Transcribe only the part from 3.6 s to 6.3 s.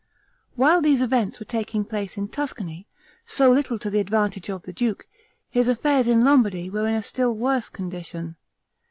to the advantage of the duke, his affairs in